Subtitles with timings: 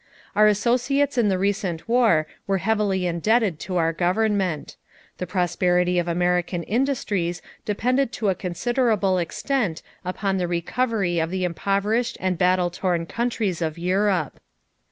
[0.35, 4.75] Our associates in the recent war were heavily indebted to our government.
[5.19, 11.43] The prosperity of American industries depended to a considerable extent upon the recovery of the
[11.43, 14.39] impoverished and battle torn countries of Europe.